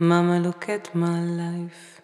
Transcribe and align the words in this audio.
Mama, 0.00 0.38
look 0.38 0.68
at 0.68 0.94
my 0.94 1.20
life. 1.20 2.00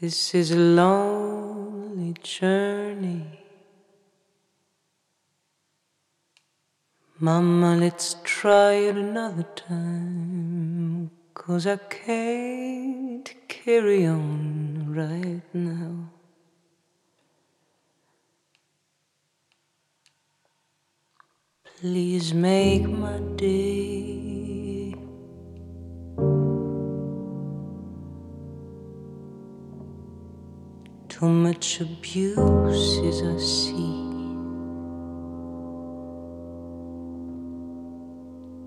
This 0.00 0.34
is 0.34 0.50
a 0.50 0.56
lonely 0.56 2.14
journey. 2.22 3.38
Mama, 7.20 7.76
let's 7.76 8.16
try 8.24 8.72
it 8.72 8.96
another 8.96 9.44
time. 9.54 11.12
Cause 11.34 11.64
I 11.68 11.76
can't 11.76 13.32
carry 13.46 14.06
on 14.06 14.92
right 14.92 15.54
now. 15.54 16.10
Please 21.80 22.34
make 22.34 22.88
my 22.88 23.20
day. 23.36 24.37
Too 31.18 31.28
much 31.28 31.80
abuse 31.80 32.98
as 33.00 33.22
I 33.24 33.36
see. 33.38 34.04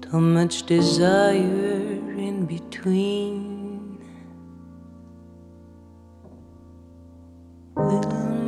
Too 0.01 0.19
much 0.19 0.63
desire 0.63 1.31
in 2.27 2.45
between. 2.45 3.97
We'll 7.77 8.01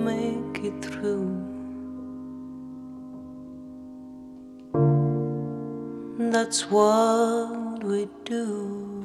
make 0.03 0.65
it 0.65 0.83
through. 0.83 1.31
That's 6.19 6.69
what 6.69 7.81
we 7.85 8.09
do. 8.25 9.02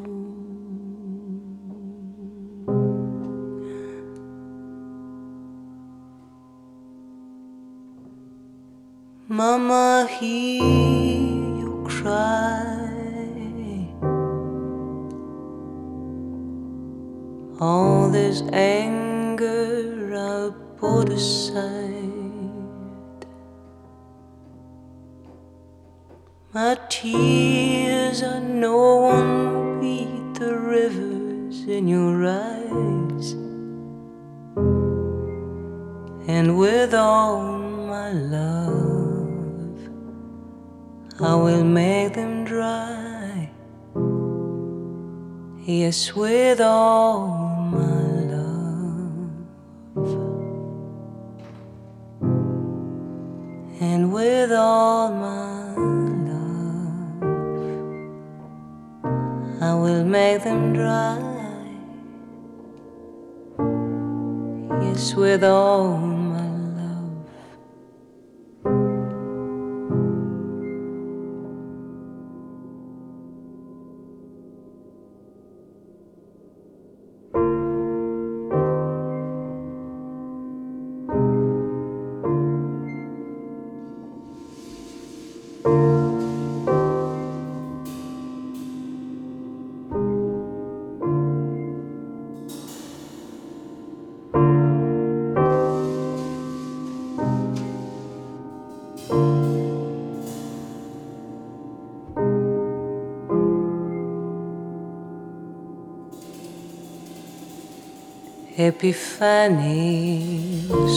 Mama, 9.39 10.09
hear 10.19 10.65
you 10.65 11.87
cry. 11.87 12.75
All 17.61 18.11
this 18.11 18.43
anger 18.53 20.13
I 20.13 20.51
put 20.81 21.11
aside. 21.11 21.61
My 26.53 26.77
tears 26.89 28.25
I 28.25 28.41
know 28.41 29.03
won't 29.07 29.81
beat 29.81 30.35
the 30.35 30.59
rivers 30.59 31.63
in 31.69 31.87
your 31.87 32.27
eyes. 32.27 33.37
And 36.27 36.59
with 36.59 36.93
all 36.93 37.57
my 37.87 38.11
love, 38.11 38.88
I 41.21 41.35
will 41.35 41.65
make 41.65 42.13
them 42.13 42.45
dry. 42.45 43.51
Yes, 45.67 46.15
with 46.15 46.61
all 46.61 47.27
my 47.73 48.11
love, 48.35 49.31
and 53.81 54.13
with 54.13 54.53
all 54.53 55.11
my 55.11 55.75
love, 56.31 57.23
I 59.61 59.75
will 59.75 60.05
make 60.05 60.45
them 60.45 60.73
dry. 60.73 61.19
Yes, 64.85 65.17
with 65.17 65.43
all 65.43 66.18
Epiphany 108.61 110.21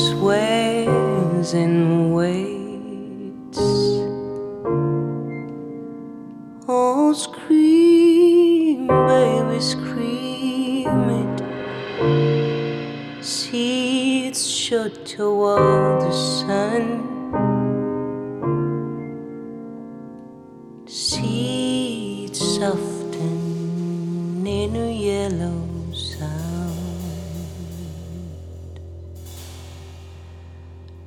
sways 0.10 1.54
and 1.54 2.12
waits. 2.12 2.51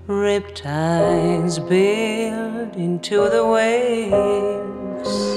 Riptides 0.07 1.67
build 1.67 2.77
into 2.77 3.27
the 3.31 3.47
waves. 3.47 5.34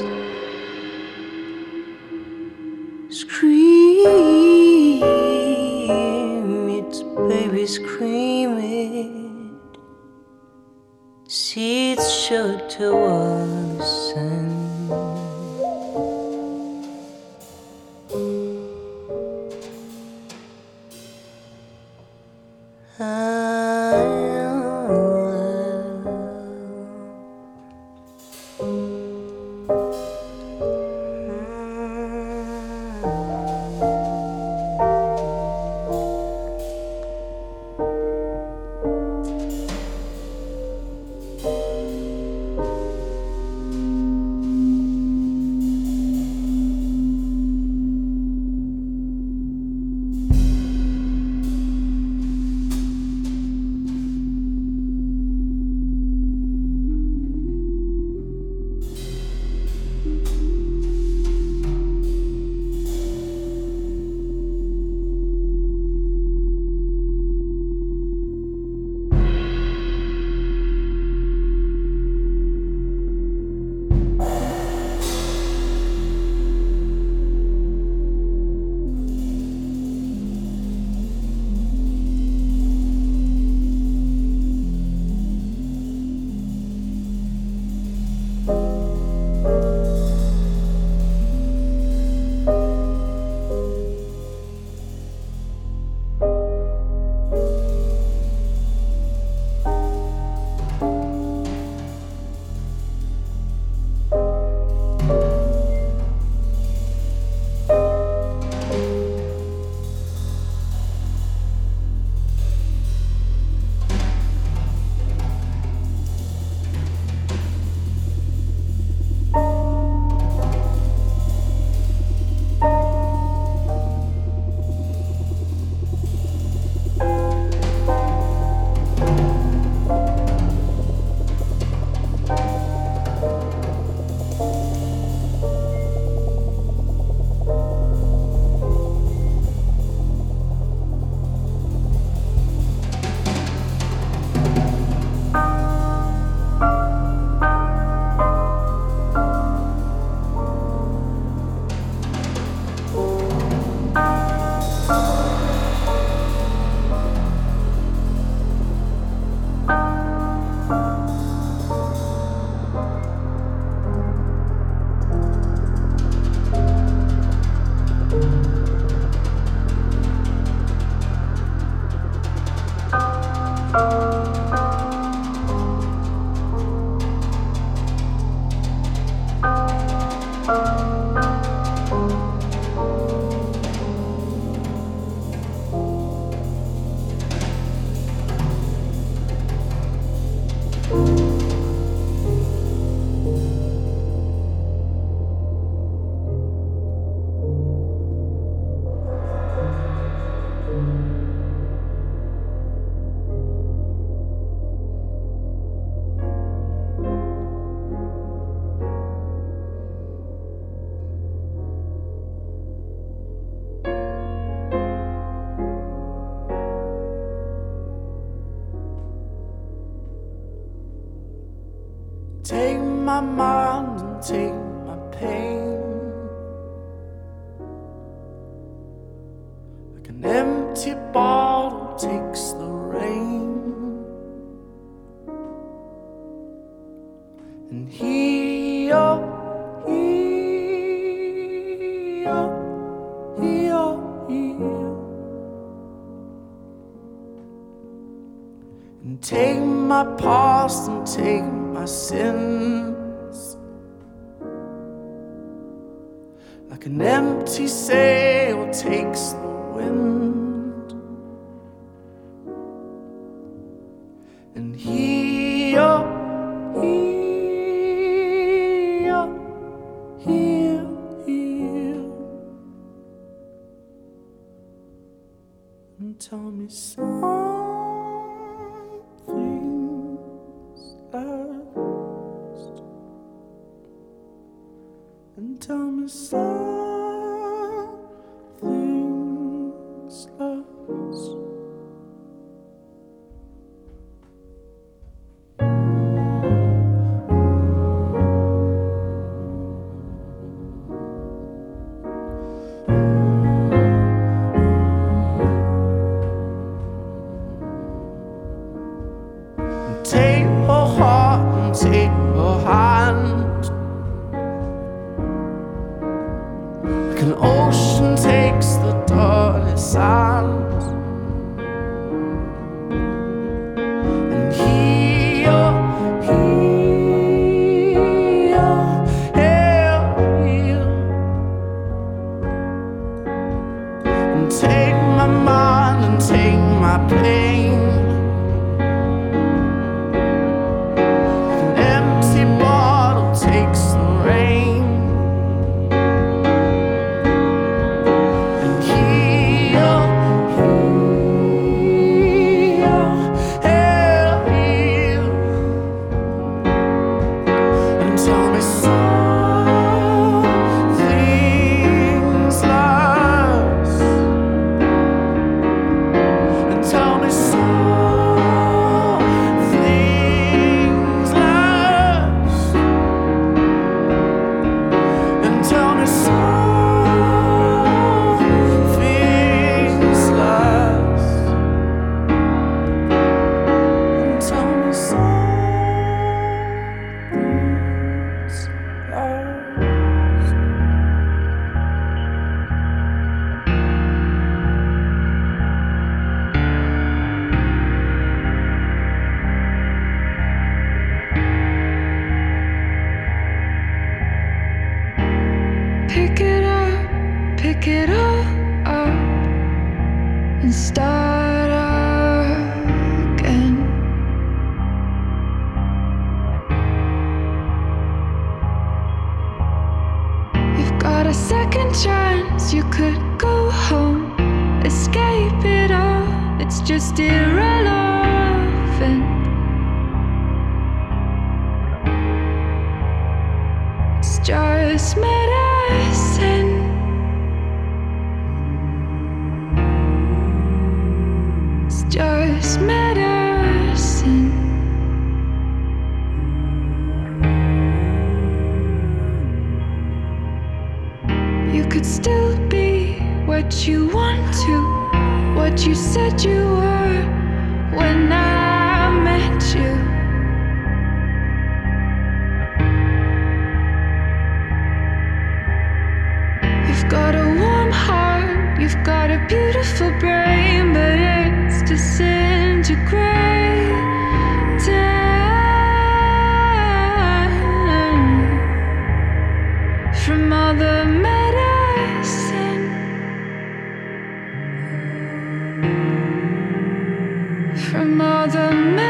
From 487.77 488.19
all 488.21 488.47
the 488.47 489.06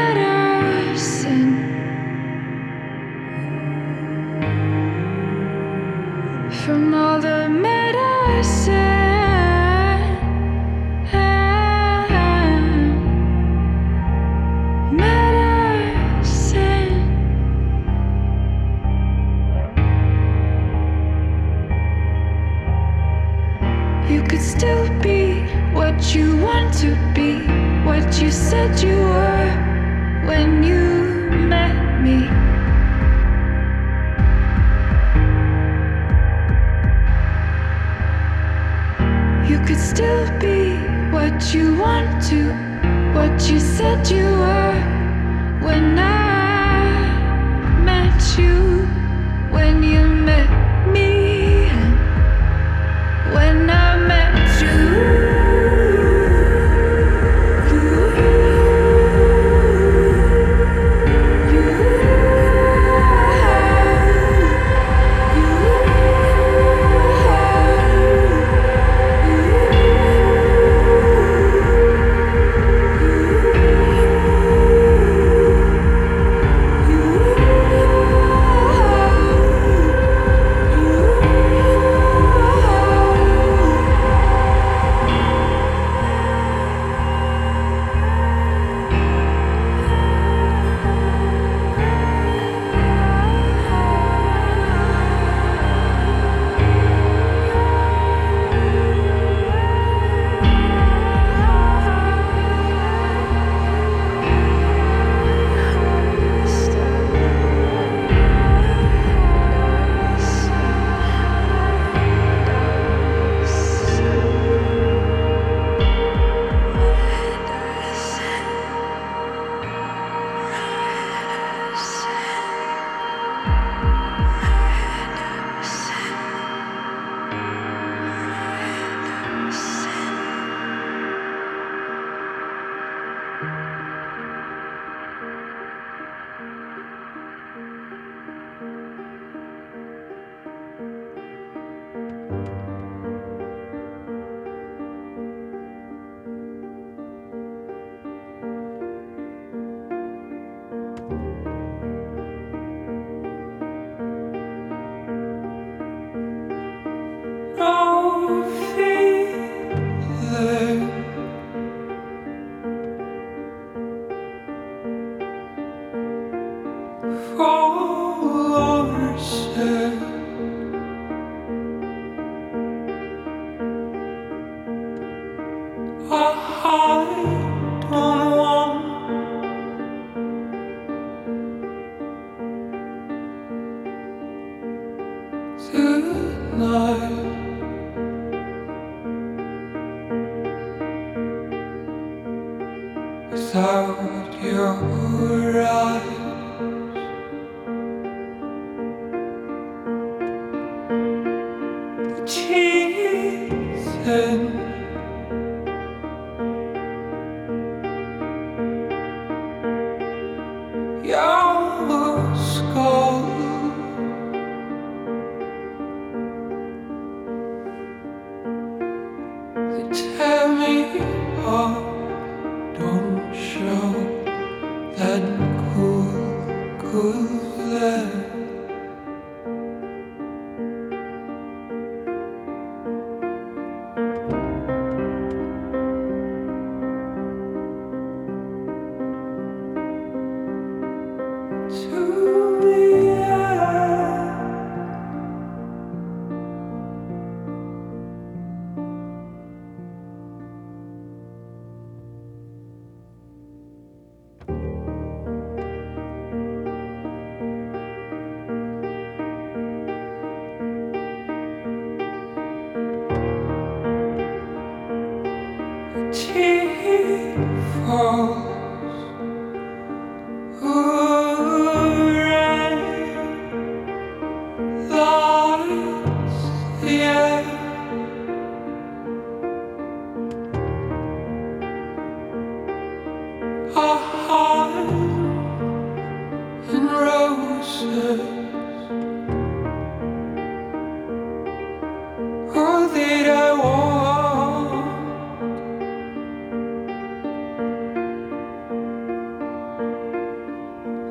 head 204.08 204.57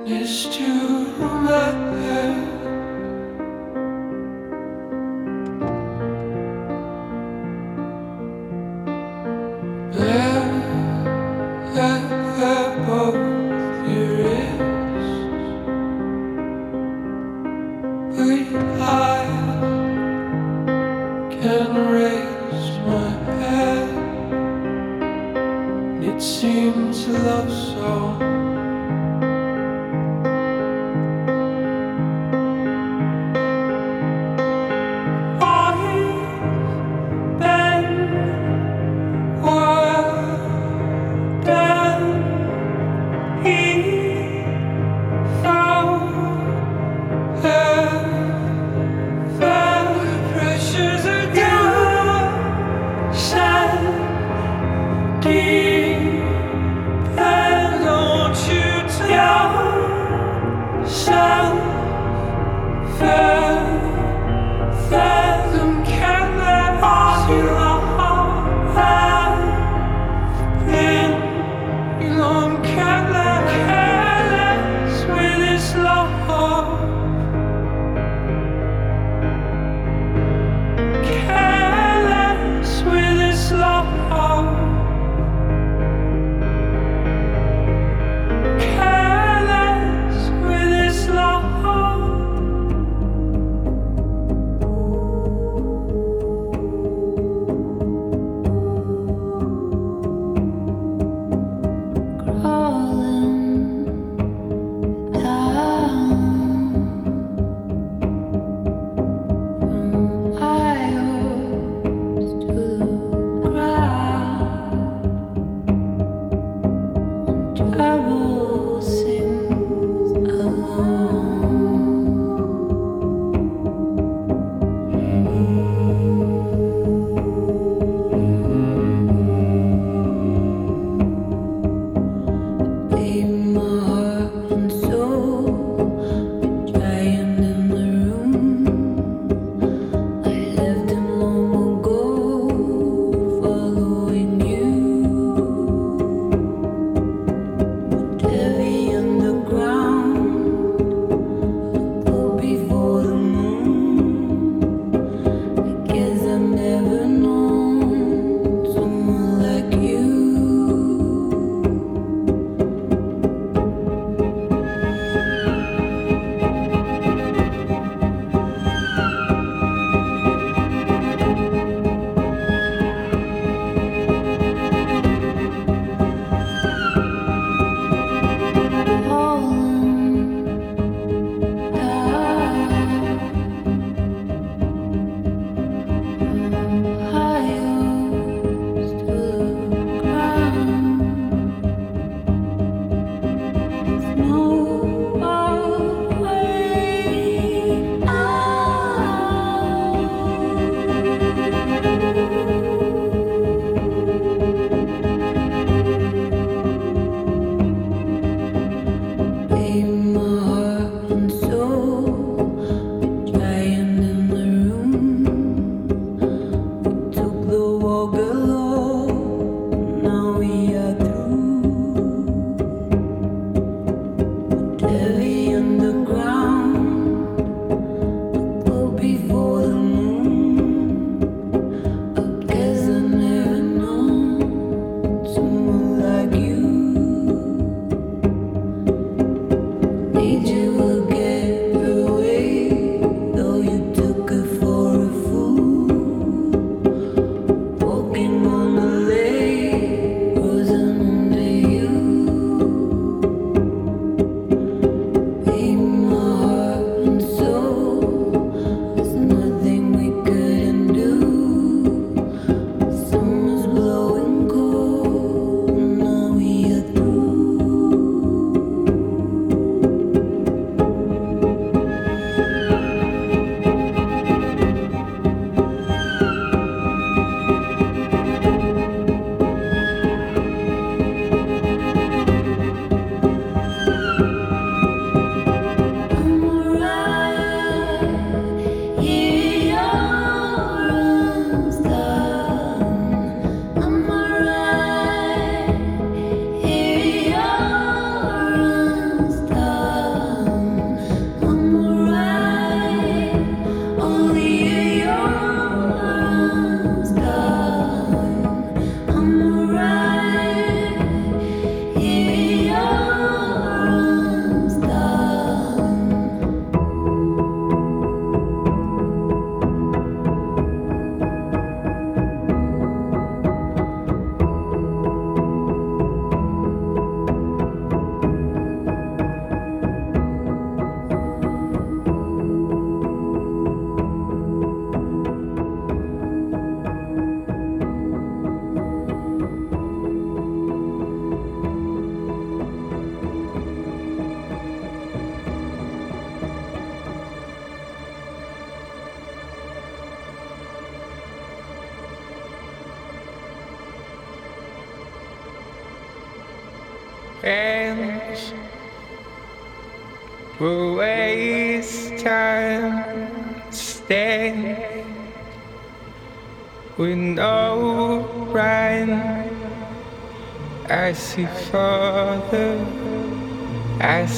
is 0.10 0.46
to 0.56 0.68
much. 1.18 1.87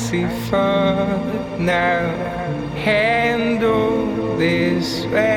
See 0.09 0.25
further 0.49 1.57
now. 1.59 2.09
Handle 2.73 4.37
this 4.37 5.05
waste 5.05 5.28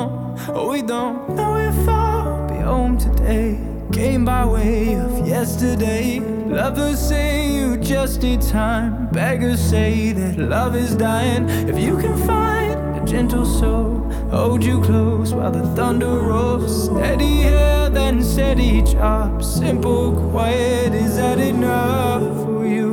don't 0.00 0.48
know, 0.48 0.68
we 0.68 0.82
don't 0.82 1.28
know 1.36 1.56
if 1.56 1.88
I'll 1.88 2.48
be 2.48 2.56
home 2.56 2.96
today. 2.98 3.58
Came 3.92 4.24
by 4.24 4.46
way 4.46 4.94
of 4.94 5.26
yesterday. 5.26 6.20
Lovers 6.20 6.98
say 6.98 7.52
you 7.52 7.76
just 7.76 8.22
need 8.22 8.40
time. 8.40 9.08
Beggars 9.10 9.60
say 9.60 10.12
that 10.12 10.38
love 10.38 10.76
is 10.76 10.94
dying. 10.94 11.48
If 11.68 11.78
you 11.78 11.98
can 11.98 12.16
find 12.26 12.96
a 12.96 13.04
gentle 13.04 13.44
soul, 13.44 14.10
hold 14.30 14.64
you 14.64 14.80
close 14.80 15.34
while 15.34 15.50
the 15.50 15.66
thunder 15.74 16.06
rolls. 16.06 16.86
Steady 16.86 17.42
here, 17.42 17.90
then 17.90 18.22
steady 18.22 18.82
chop. 18.82 19.42
Simple, 19.42 20.30
quiet, 20.30 20.94
is 20.94 21.16
that 21.16 21.38
enough 21.38 22.22
for 22.44 22.64
you? 22.66 22.90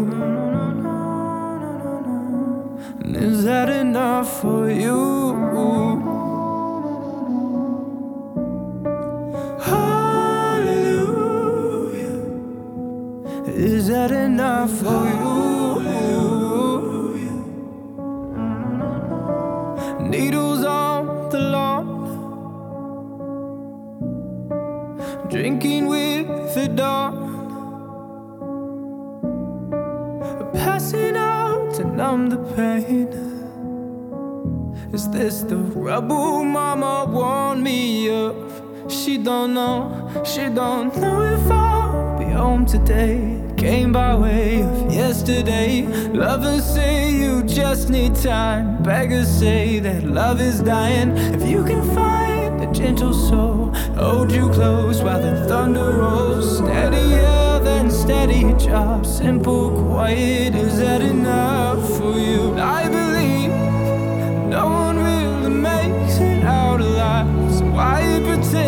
Is 3.05 3.43
that 3.45 3.69
enough 3.69 4.41
for 4.41 4.69
you? 4.69 6.26
For 14.67 15.07
you? 15.07 15.47
Needles 20.09 20.63
on 20.65 21.29
the 21.29 21.39
lawn. 21.39 21.87
Drinking 25.29 25.87
with 25.87 26.27
the 26.53 26.67
dawn. 26.67 27.25
Passing 30.53 31.15
out 31.15 31.73
to 31.75 31.83
numb 31.85 32.29
the 32.29 32.37
pain. 32.55 33.07
Is 34.93 35.09
this 35.09 35.43
the 35.43 35.57
rubble 35.57 36.43
mama 36.43 37.05
warned 37.09 37.63
me 37.63 38.09
of? 38.09 38.35
She 38.89 39.17
don't 39.17 39.53
know, 39.53 40.23
she 40.25 40.49
don't 40.49 40.95
know 40.97 41.21
if 41.21 41.51
I'll 41.51 42.17
be 42.17 42.25
home 42.25 42.65
today. 42.65 43.46
Came 43.57 43.91
by 43.91 44.15
way 44.15 44.61
of 44.61 44.93
yesterday. 44.93 45.81
Lovers 46.13 46.63
say 46.63 47.11
you 47.11 47.41
just 47.43 47.89
need 47.89 48.15
time. 48.15 48.83
Beggars 48.83 49.27
say 49.27 49.79
that 49.79 50.03
love 50.03 50.39
is 50.39 50.61
dying. 50.61 51.17
If 51.17 51.47
you 51.49 51.65
can 51.65 51.81
find 51.95 52.61
a 52.61 52.71
gentle 52.71 53.13
soul, 53.13 53.73
hold 53.95 54.31
you 54.31 54.49
close 54.51 55.01
while 55.01 55.19
the 55.19 55.43
thunder 55.47 55.91
rolls. 55.91 56.59
Steadier 56.59 57.59
than 57.63 57.89
steady 57.89 58.53
job. 58.63 59.05
Simple, 59.05 59.71
quiet, 59.89 60.53
is 60.53 60.77
that 60.77 61.01
enough 61.01 61.83
for 61.97 62.13
you? 62.13 62.53
I 62.59 62.87
believe 62.87 63.49
no 64.49 64.65
one 64.67 64.97
really 64.97 65.49
makes 65.49 66.19
it 66.19 66.43
out 66.43 66.79
alive. 66.79 67.27
So 67.55 67.65
why 67.71 68.21
pretend 68.23 68.66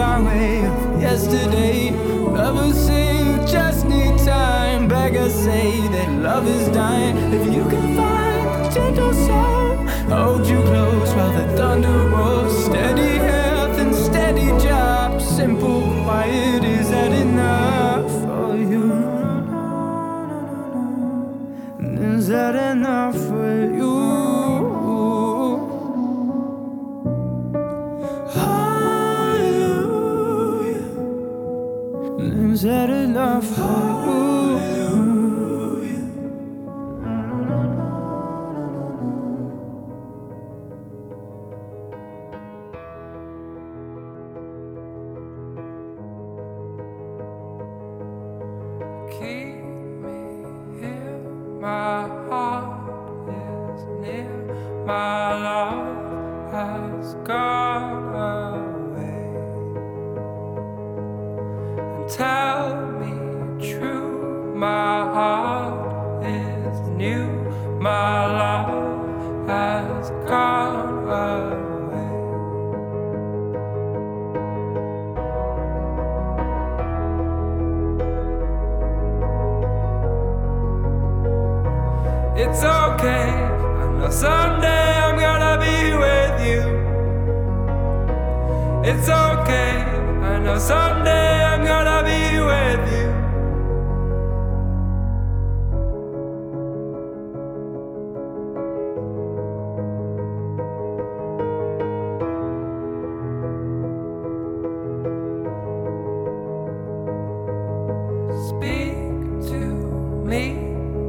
by 0.00 0.18
way 0.18 0.64
of 0.64 1.02
yesterday. 1.02 1.90
Lovers 1.90 2.78
sing, 2.86 3.46
just 3.46 3.84
need 3.84 4.16
time. 4.18 4.88
Beggars 4.88 5.34
say 5.34 5.86
that 5.88 6.10
love 6.22 6.46
is 6.46 6.68
dying. 6.68 7.16
If 7.34 7.44
you 7.54 7.64
can 7.72 7.86
find 7.98 8.46
a 8.66 8.70
gentle 8.74 9.12
soul, 9.12 9.76
hold 10.08 10.46
you 10.46 10.62
close. 10.62 10.89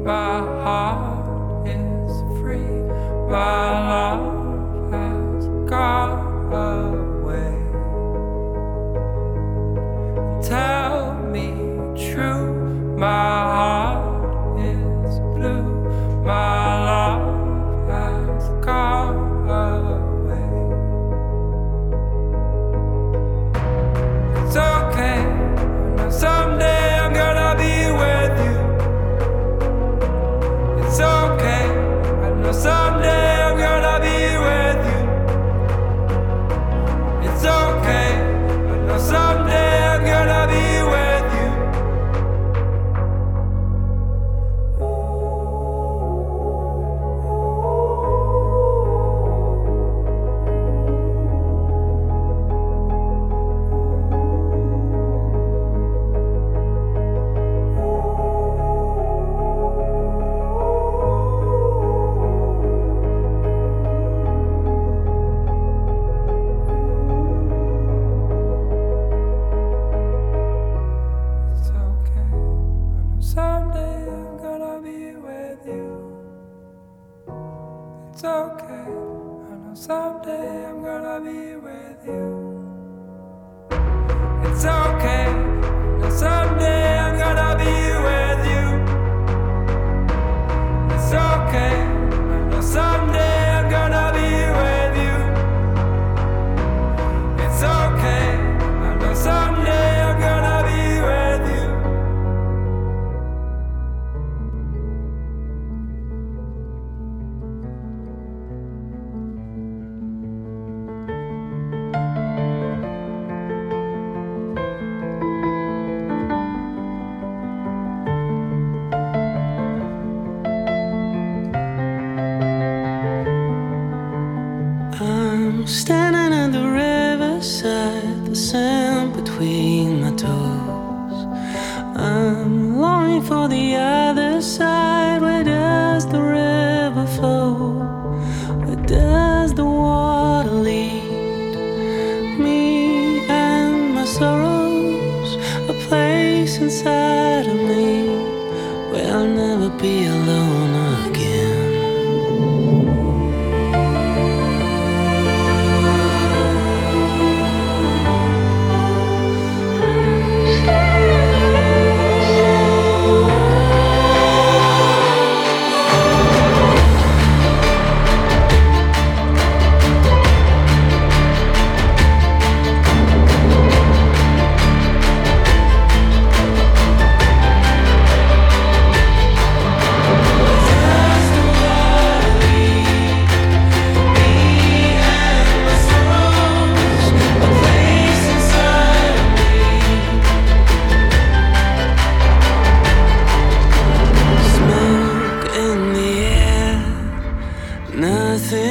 My 0.03 0.39
love 3.29 4.91
has 4.91 5.45
God. 5.69 6.20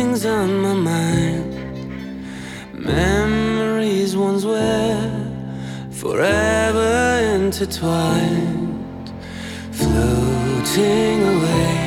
things 0.01 0.24
on 0.24 0.62
my 0.62 0.72
mind. 0.72 1.53
Memories 2.72 4.16
once 4.16 4.46
were 4.46 5.11
forever 5.90 6.94
intertwined, 7.36 9.12
floating 9.72 11.18
away. 11.34 11.80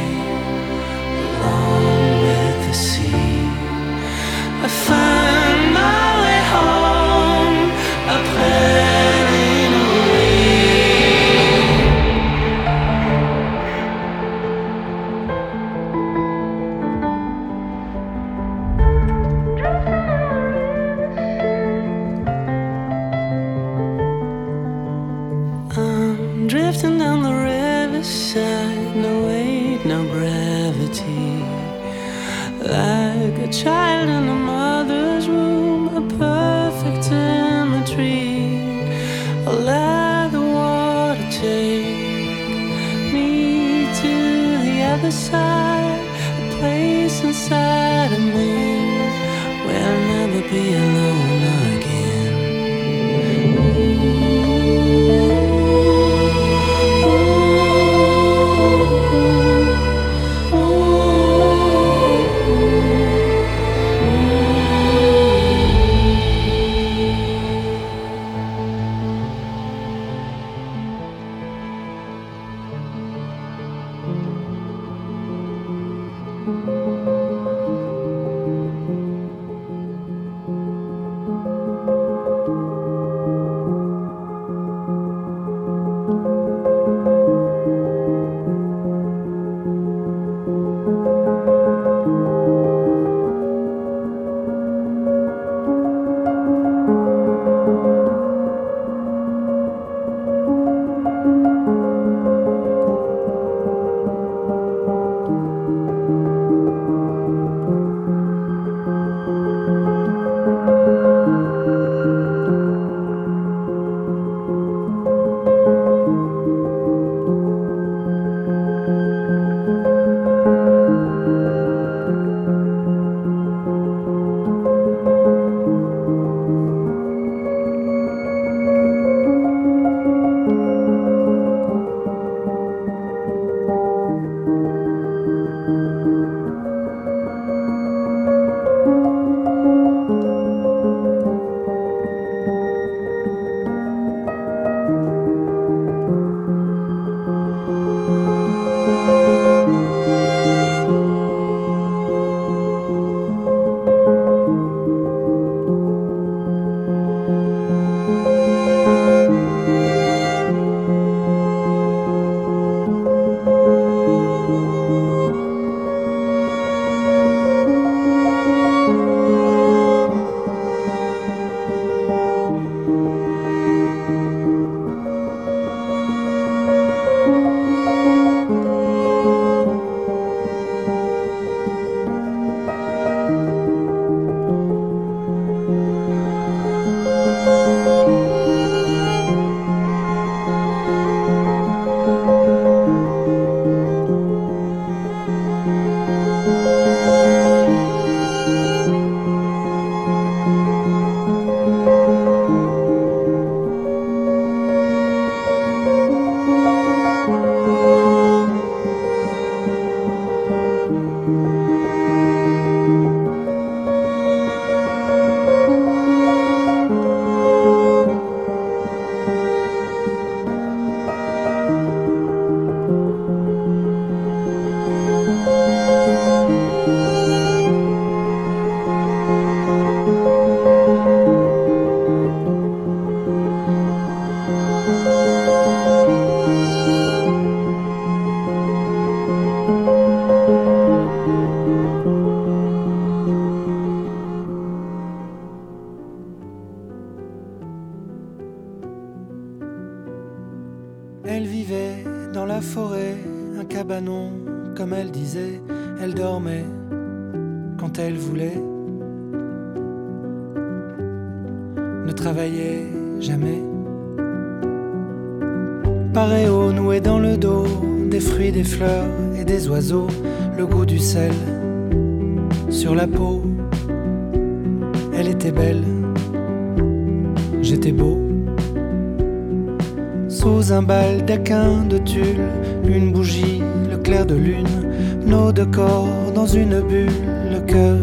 Le 286.90 287.60
cœur 287.66 287.98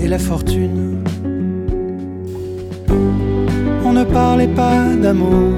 et 0.00 0.08
la 0.08 0.18
fortune. 0.18 1.02
On 3.84 3.92
ne 3.92 4.04
parlait 4.04 4.48
pas 4.48 4.94
d'amour, 5.02 5.52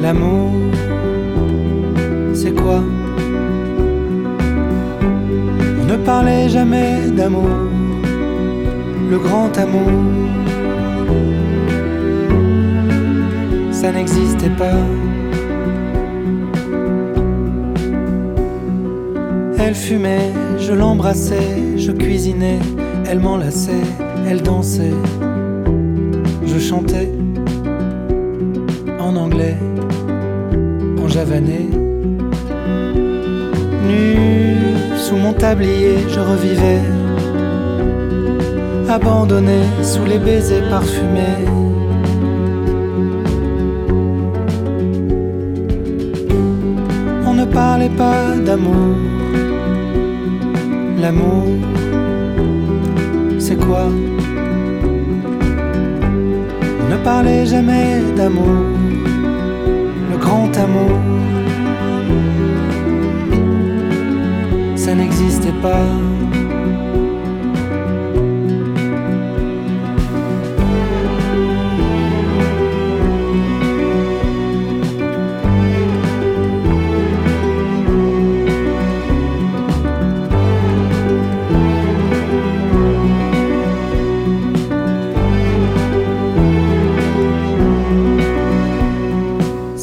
L'amour, 0.00 0.50
c'est 2.34 2.54
quoi? 2.54 2.82
On 5.80 5.84
ne 5.84 5.96
parlait 5.96 6.48
jamais 6.48 7.10
d'amour, 7.16 7.48
le 9.10 9.18
grand 9.18 9.56
amour. 9.56 9.90
Ça 13.72 13.92
n'existait 13.92 14.50
pas. 14.50 14.95
Elle 19.68 19.74
fumait, 19.74 20.32
je 20.60 20.72
l'embrassais, 20.72 21.76
je 21.76 21.90
cuisinais, 21.90 22.60
elle 23.10 23.18
m'enlaçait, 23.18 23.82
elle 24.30 24.40
dansait, 24.40 24.94
je 26.46 26.58
chantais 26.60 27.10
en 29.00 29.16
anglais, 29.16 29.56
en 31.02 31.08
javanais. 31.08 31.68
Nu 33.88 34.56
sous 34.96 35.16
mon 35.16 35.32
tablier, 35.32 35.96
je 36.10 36.20
revivais, 36.20 36.82
abandonné 38.88 39.62
sous 39.82 40.04
les 40.04 40.20
baisers 40.20 40.68
parfumés. 40.70 41.42
On 47.26 47.34
ne 47.34 47.44
parlait 47.46 47.96
pas 47.98 48.36
d'amour. 48.36 49.15
L'amour, 51.06 51.46
c'est 53.38 53.54
quoi? 53.64 53.86
Ne 56.90 56.96
parlait 57.04 57.46
jamais 57.46 58.02
d'amour, 58.16 58.64
le 60.10 60.16
grand 60.18 60.50
amour. 60.58 60.98
Ça 64.74 64.96
n'existait 64.96 65.54
pas. 65.62 66.05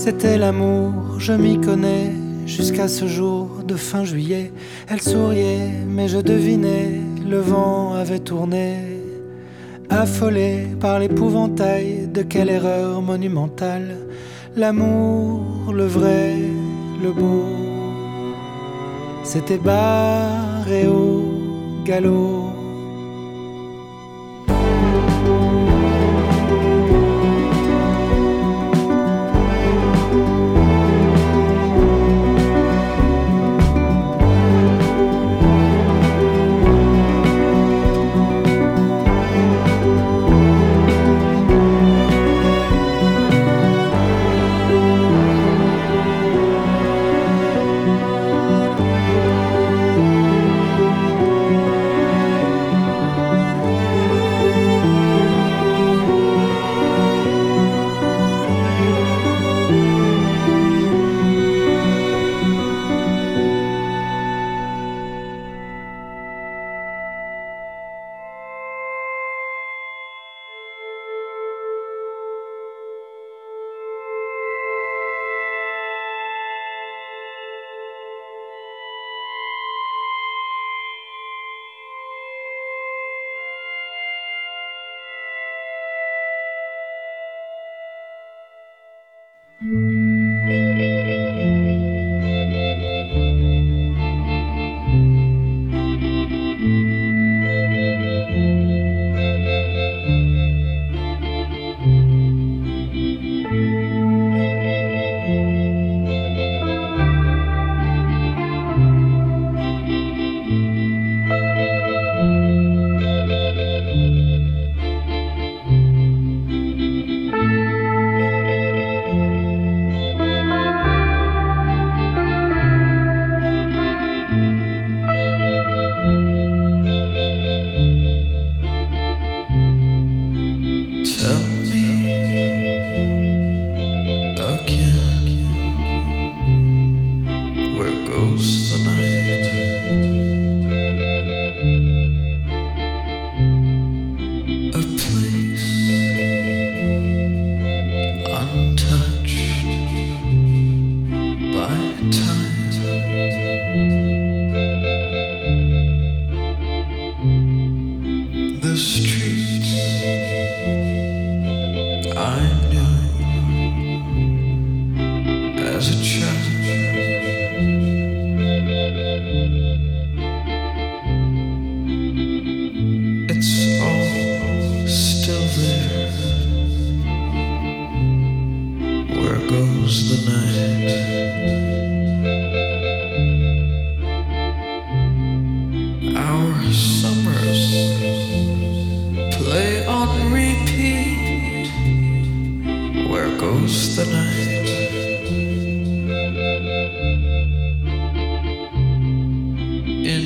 C'était 0.06 0.38
l'amour, 0.38 1.18
je 1.18 1.32
m'y 1.32 1.62
connais. 1.62 2.12
Jusqu'à 2.46 2.90
ce 2.90 3.08
jour 3.08 3.64
de 3.66 3.76
fin 3.76 4.04
juillet, 4.04 4.52
elle 4.90 5.02
souriait, 5.02 5.72
mais 5.88 6.10
je 6.10 6.18
devinais, 6.18 7.00
le 7.26 7.40
vent 7.40 7.94
avait 7.94 8.20
tourné. 8.20 8.76
Affolé 9.90 10.68
par 10.82 11.00
l'épouvantail 11.00 12.10
de 12.14 12.22
quelle 12.22 12.50
erreur 12.50 13.02
monumentale, 13.02 13.96
l'amour, 14.58 15.72
le 15.74 15.86
vrai, 15.86 16.36
le 17.02 17.12
beau, 17.14 17.46
s'était 19.24 19.58
barré 19.58 20.86
au 20.86 21.24
galop. 21.86 22.53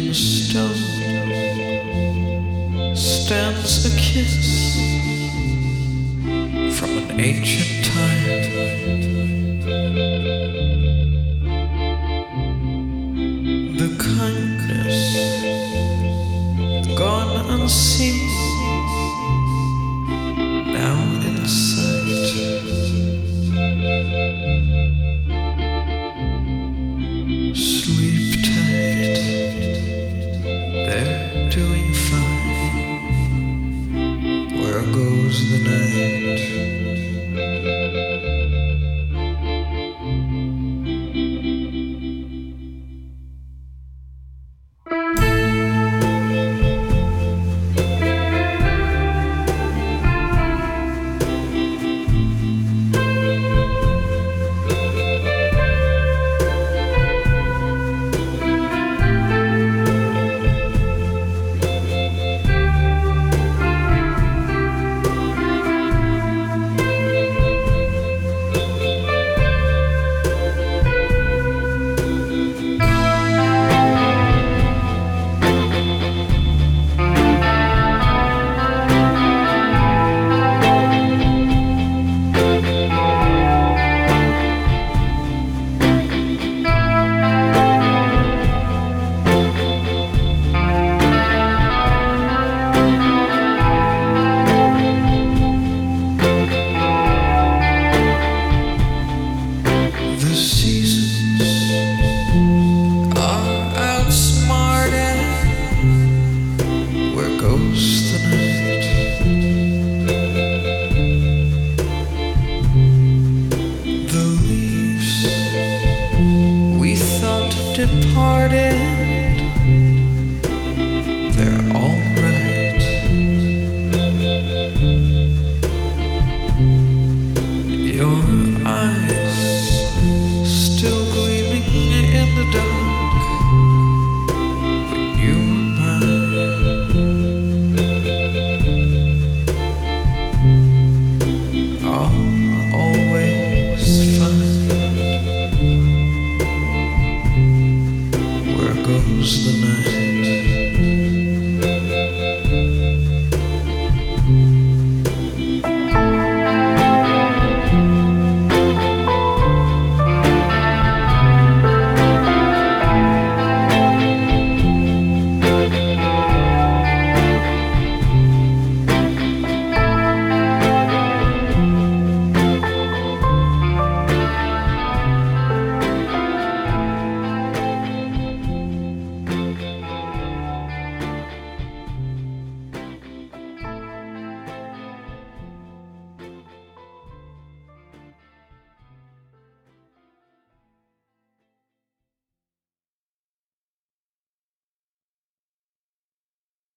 In 0.08 0.14
stone 0.14 0.74
stands 2.96 3.86
a 3.86 3.90
kiss 4.00 4.78
from 6.80 6.98
an 6.98 7.20
ancient 7.20 7.84
time. 7.84 9.17